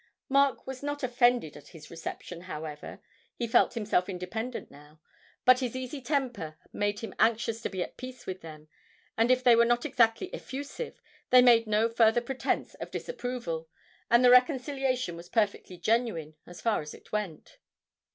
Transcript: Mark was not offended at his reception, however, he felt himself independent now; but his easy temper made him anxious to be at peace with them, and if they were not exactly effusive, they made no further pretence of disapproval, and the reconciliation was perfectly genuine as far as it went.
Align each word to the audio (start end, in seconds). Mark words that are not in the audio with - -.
Mark 0.29 0.65
was 0.65 0.81
not 0.81 1.03
offended 1.03 1.55
at 1.55 1.67
his 1.67 1.91
reception, 1.91 2.41
however, 2.45 3.01
he 3.35 3.45
felt 3.45 3.75
himself 3.75 4.09
independent 4.09 4.71
now; 4.71 4.99
but 5.45 5.59
his 5.59 5.75
easy 5.75 6.01
temper 6.01 6.57
made 6.73 7.01
him 7.01 7.13
anxious 7.19 7.61
to 7.61 7.69
be 7.69 7.83
at 7.83 7.97
peace 7.97 8.25
with 8.25 8.41
them, 8.41 8.67
and 9.15 9.29
if 9.29 9.43
they 9.43 9.55
were 9.55 9.63
not 9.63 9.85
exactly 9.85 10.33
effusive, 10.33 10.99
they 11.29 11.43
made 11.43 11.67
no 11.67 11.87
further 11.87 12.19
pretence 12.19 12.73
of 12.79 12.89
disapproval, 12.89 13.69
and 14.09 14.25
the 14.25 14.31
reconciliation 14.31 15.15
was 15.15 15.29
perfectly 15.29 15.77
genuine 15.77 16.33
as 16.47 16.61
far 16.61 16.81
as 16.81 16.95
it 16.95 17.11
went. 17.11 17.59